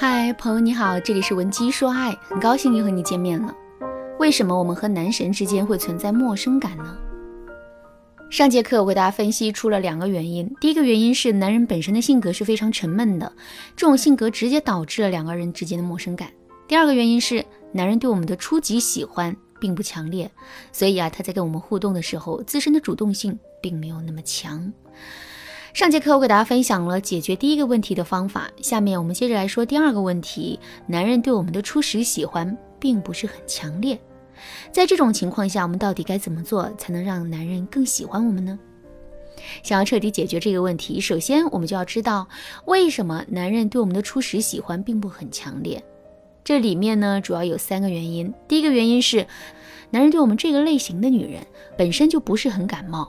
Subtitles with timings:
[0.00, 3.52] 嗨，朋友你好，这里是文姬说爱，很高兴又和你见面了。
[4.20, 6.96] 为什么我们和男神之间会存在陌生感呢？
[8.30, 13.32] 上节课我给大家分析出了两个原因，第一个原因是男人本身的性格是非常沉闷的，
[13.74, 16.28] 这种性格直接导致了两个人之间的陌生感。
[16.68, 20.30] 第二个原因是男人对我们的初级喜欢并不强烈，
[20.70, 24.72] 所以啊，他在跟我们互动的时候，自身的主动性并没有那么强。
[25.78, 33.96] 上节课我给大家分享了解决第一个问题的方法，下面我们接着来说第二个问题：男人对我们的初始喜欢并不是很强烈，
[34.72, 38.58] 在这种情况下，我们到底该怎么做才能让男人更喜欢我们呢？
[39.62, 42.26] 想要彻底解决这个问题，首先我们就要知道
[42.64, 45.80] 为什么男人对我们的初始喜欢并不很强烈。
[46.42, 48.34] 这里面呢，主要有三个原因。
[48.48, 49.24] 第一个原因是，
[49.90, 53.08] 男人对我们这个类型的女人本身就不是很感冒。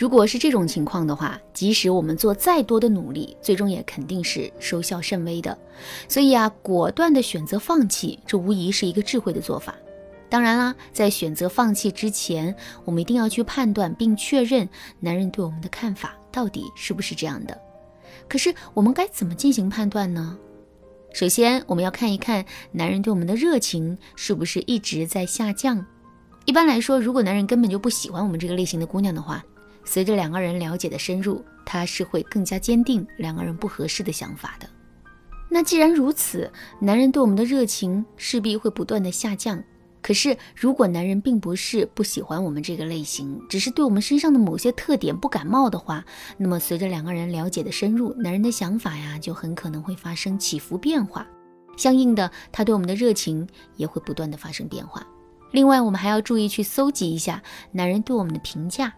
[0.00, 5.58] 如果是这种情况的话，即使我们做再多的努力，最终也肯定是收效甚微的。
[6.08, 9.74] 所以啊，果断的选择放弃，这无疑是一个智慧的做法。
[10.30, 14.66] 当然啦，在选择放弃之前，我们一定要去判断并确认
[15.00, 17.60] 男人对我们的看法到底是不是这样的。
[18.26, 20.38] 可是我们该怎么进行判断呢？
[21.12, 22.42] 首先，我们要看一看
[22.72, 25.84] 男人对我们的热情是不是一直在下降。
[26.46, 29.44] 一般来说，如果男人根本就不喜欢我们这个类型的姑娘的话，
[29.84, 34.68] 随着两个人了解的深入，他是会更加坚定两个人不合适的想法的。
[35.48, 39.62] 那既然如此，男人对我们的热情势必会不断的下降。
[40.02, 46.02] 可是，如果男人并不是不喜欢我们这个类型，只是对我们身上的某些特点不感冒的话，
[46.38, 51.26] 那么随着两个人了解的深入，男人的想法呀就很可能会发生起伏变化。
[51.76, 55.06] 相应的，他对我们的热情也会不断的发生变化。
[55.50, 57.42] 另外，我们还要注意去搜集一下
[57.72, 58.94] 男人对我们的评价。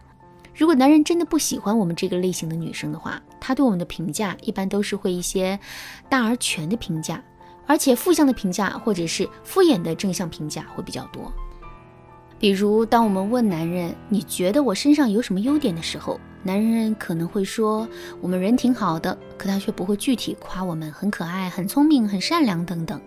[0.55, 5.59] 如果男人真的不喜欢我们这个类型的女生的话，他对我们的评价一般都是会一些
[6.09, 7.23] 大而全的评价，
[7.65, 11.31] 而且负向的评价或者是敷衍的正向评价会比较多。
[12.37, 17.87] 比如，当我们问男人“你觉得我身上有什么优点”的时候，男人可能会说
[18.19, 23.01] “我们人挺好的”，可他却不会具体夸我们很可爱、很聪明、很善良等等，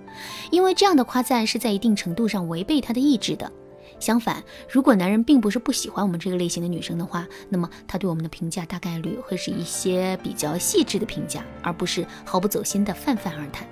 [0.51, 3.53] 因为这样的夸赞是在一定程度上违背他的意志的。
[3.99, 13.67] 相反，如果男人并不是不喜欢我们这个类型的女生的话，那么他对我们的评价大概率会是一些比较细致的评价，而不是毫不走心的泛泛而谈。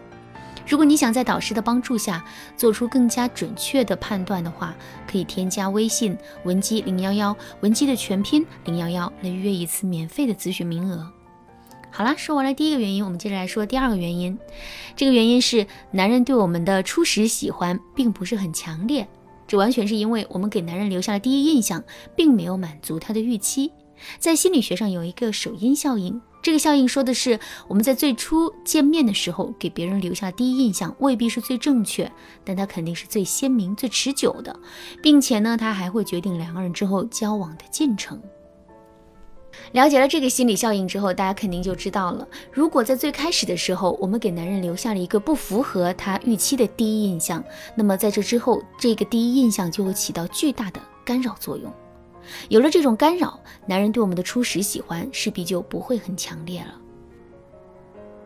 [0.66, 2.24] 如果你想在导师的帮助下
[2.56, 4.74] 做出更加准确的判断的话，
[5.06, 11.06] 可以添加微信文姬零幺幺，文姬的全拼零幺幺来预约一次免费的咨询名额。
[11.91, 14.38] 好啦，说完了第一个原因，我们接着来说第二个原因。
[14.96, 19.06] 这个原因是男人对我们的初始喜欢并不是很强烈。
[19.47, 21.82] 这完全是因为我们给男人留下的第一印象，
[22.16, 23.72] 并没有满足他的预期。
[24.19, 27.38] 在心理学上有一个首因效应，这个效应说的是
[27.69, 32.10] 我们在最初见面的时候给别人留下第一印象未必是最正确，
[32.44, 34.59] 但它肯定是最鲜明、最持久的，
[35.00, 38.21] 并且呢，它还会决定两个人之后交往的进程。
[39.72, 42.26] 了解了这个心理效应之后，大家肯定就知道了。
[42.53, 47.42] 如果在最开始的时候，我们给男人留下了一个不符合他预期的第一印象，
[47.75, 51.72] 那么在这之后，这个第一印象就会起到巨大的干扰作用。
[52.48, 56.75] 有了这种干扰，男人对我们的初始喜欢势必就不会很强烈了。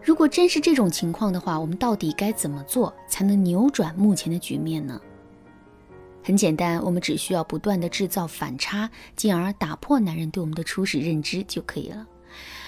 [0.02, 5.00] 如果真是这种情况的话，我们到底该怎么做才能扭转目前的局面呢？
[6.22, 12.06] 很简单，我们只需要不断的制造反差，进而打破男人对我们的初始认知就可以了。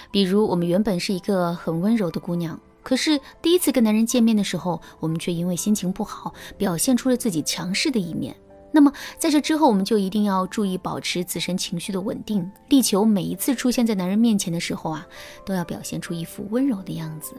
[0.09, 8.35] 比如，我们原本是一个很温柔的姑娘，可是第一次跟男人见面的时候，我们却因为心情不好，表现出了自己强势的一面。
[8.73, 15.05] 那么，在这之后，我们就一定要注意保持自身情绪的稳定，力求每一次出现在男人面前的时候啊，
[15.45, 17.35] 都要表现出一副温柔的样子。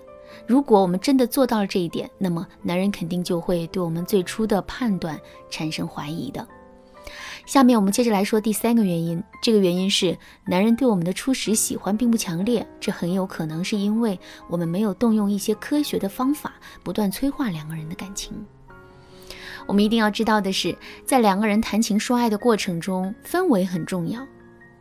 [0.47, 5.19] 如果我们真的做到了这一点，那么男人肯定就会对我们最初的判断
[5.50, 6.47] 产生怀疑的。
[7.44, 10.16] 下面我们接着来说第三个原因，这个原因是
[10.47, 16.54] 男人对我们的初始喜欢并不强烈，这很有可能是因为我们没有动用一些科学的方法，
[16.84, 18.33] 不断催化两个人的感情。
[19.66, 24.24] 我们一定要知道的是，在两个人谈情说爱的过程中，氛围很重要。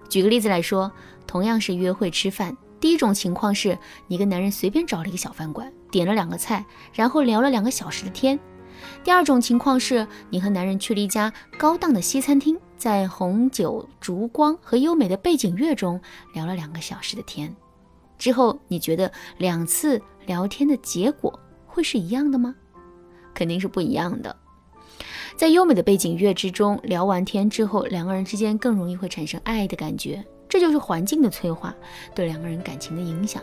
[0.07, 0.91] 举个例子来说，
[1.25, 2.55] 同样是约会吃饭。
[2.81, 8.37] 第一种情况是你跟男人随便找了一个小饭馆，点了两个菜，然后聊了两个小时的天。
[9.03, 16.01] 第二种情况是你和男人去了一家高档的西餐厅，在红酒、烛光和优美的背景乐中
[16.33, 17.55] 聊了两个小时的天。
[18.17, 22.55] 之后你觉得两次聊天的结果会是一样的吗？
[23.35, 24.35] 肯定是不一样的。
[25.35, 30.25] 在优美的背景乐之中聊完天之后，两个人之间更容易会产生爱的感觉。
[30.51, 31.74] 这就是环境的催化
[32.13, 33.42] 对两个人感情的影响。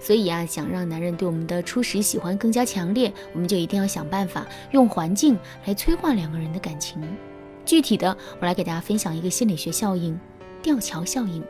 [0.00, 5.36] 所以啊，想让男人对我们的初始喜欢更加强烈，我们就一定要想办法用环境
[5.66, 7.02] 来催化两个人的感情。
[7.66, 10.16] 具体的，我来给大家分享一个心理学效应——
[10.62, 11.42] 吊桥效应。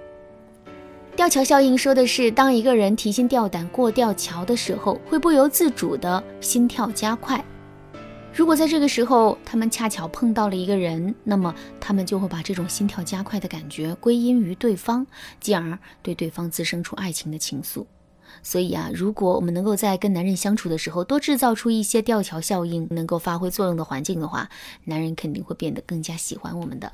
[1.15, 7.45] 吊桥效应说的是，当一个人提心吊胆过吊桥的时候，会不由自主的心跳加快。
[8.37, 15.07] 如果在这个时候他们恰巧碰到了一个人，那么他们就会把这种心跳加快的感觉归因于对方，
[15.39, 17.87] 进而对对方滋生出爱情的情愫。
[18.43, 24.49] 所以啊，如果我们能够在跟男人相处的时候多制造出一些吊桥效应能够发挥作用的环境的话，
[24.83, 26.93] 男人肯定会变得更加喜欢我们的。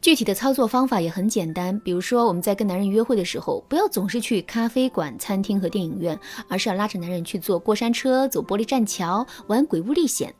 [0.00, 6.18] 具体的操作方法也很简单，比如说我们在跟男人约会的时候，不要总是去咖啡馆、餐厅和电影院，
[6.48, 10.34] 而是要拉着男人去坐过山车、走玻璃栈桥、玩鬼屋历险，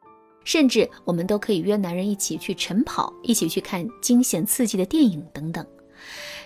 [0.45, 5.65] 甚至我们都可以约男人一起去晨跑，一起去看惊险刺激的电影等等。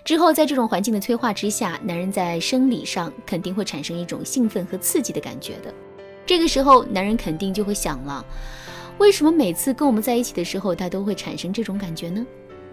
[0.04, 5.72] 之后，在这种环境的催化之下，男人在生理上肯定会产生一种兴奋和刺激的感觉的。
[6.26, 8.24] 这个时候，男人肯定就会想了：
[8.98, 12.26] 为什么每次跟我们在一起的时候，他都会产生这种感觉呢？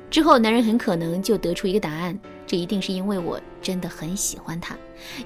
[0.10, 4.76] 之后，男人很可能就得出一个答案：这一定是因为我真的很喜欢他。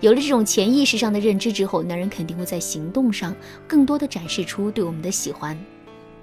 [0.01, 3.34] 有了这种潜意识上的认知之后，男人肯定会在行动上
[3.66, 5.57] 更多的展示出对我们的喜欢。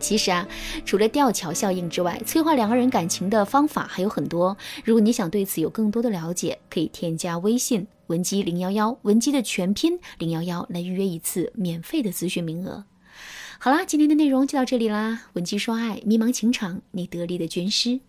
[0.01, 0.49] 其实啊，
[0.85, 4.57] 除了吊桥效应之外，催化两个人感情的方法还有很多。
[4.85, 12.85] 如果你想对此有更多的了解，可以添加微信文姬零幺幺，文姬的全拼零幺幺来预约一次免费的咨询名额。
[13.59, 18.01] 好啦，今天的内容就到这里啦，文姬说爱，迷茫情场，你得力的军师。